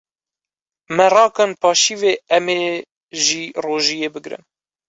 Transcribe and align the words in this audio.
Me 0.95 1.05
rakin 1.15 1.51
paşîvê 1.61 2.13
em 2.37 2.47
ê 2.57 2.61
jî 3.23 3.43
rojiyê 3.63 4.09
bigrin. 4.13 4.43